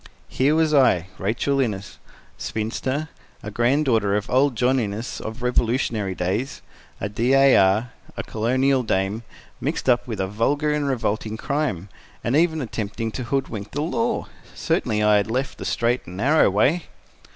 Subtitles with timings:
[0.29, 1.99] Here was I, Rachel Innes,
[2.35, 3.09] spinster,
[3.43, 6.63] a granddaughter of old John Innes of Revolutionary days,
[6.99, 7.33] a D.
[7.33, 7.55] A.
[7.55, 9.21] R., a Colonial Dame,
[9.59, 11.87] mixed up with a vulgar and revolting crime,
[12.23, 14.25] and even attempting to hoodwink the law!
[14.55, 16.85] Certainly I had left the straight and narrow way.